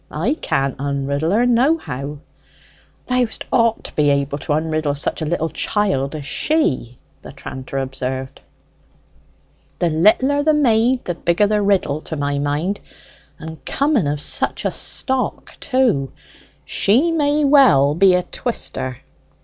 [0.09, 2.17] I can't onriddle her, nohow."
[3.05, 7.77] "Thou'st ought to be able to onriddle such a little chiel as she," the tranter
[7.77, 8.41] observed.
[9.77, 12.79] "The littler the maid, the bigger the riddle, to my mind.
[13.37, 16.11] And coming of such a stock, too,
[16.65, 18.97] she may well be a twister."